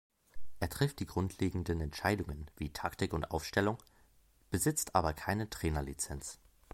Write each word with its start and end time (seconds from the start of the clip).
Er 0.59 0.67
trifft 0.67 0.99
die 0.99 1.05
grundlegenden 1.05 1.79
Entscheidungen 1.79 2.49
wie 2.57 2.73
Taktik 2.73 3.13
und 3.13 3.29
Aufstellung, 3.29 3.77
besitzt 4.49 4.95
aber 4.95 5.13
keine 5.13 5.47
Trainerlizenz. 5.47 6.39